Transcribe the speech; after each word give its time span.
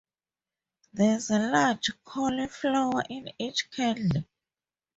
There's 0.93 1.29
a 1.29 1.37
large 1.37 1.91
cauliflower 2.03 3.03
in 3.07 3.29
each 3.37 3.69
candle. 3.69 4.23